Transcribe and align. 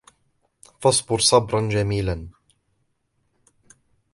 فَاصْبِرْ 0.81 1.19
صَبْرًا 1.19 1.67
جَمِيلًا 1.69 2.29